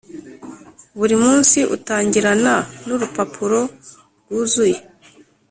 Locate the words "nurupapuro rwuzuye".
2.85-4.79